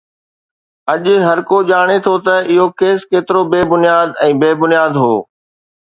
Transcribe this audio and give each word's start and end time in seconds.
اڄ 0.93 1.03
هرڪو 1.27 1.57
ڄاڻي 1.69 1.97
ٿو 2.05 2.15
ته 2.25 2.35
اهو 2.51 2.65
ڪيس 2.79 2.99
ڪيترو 3.11 3.41
بي 3.51 3.61
بنياد 3.75 4.09
۽ 4.29 4.31
بي 4.45 4.51
بنياد 4.65 4.93
هو 5.03 5.15